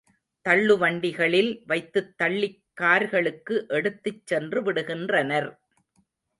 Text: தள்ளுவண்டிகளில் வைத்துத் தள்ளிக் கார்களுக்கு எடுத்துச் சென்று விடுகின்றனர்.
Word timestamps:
தள்ளுவண்டிகளில் 0.45 1.63
வைத்துத் 1.65 2.17
தள்ளிக் 2.17 2.59
கார்களுக்கு 2.81 3.67
எடுத்துச் 3.67 4.27
சென்று 4.27 4.61
விடுகின்றனர். 4.63 5.49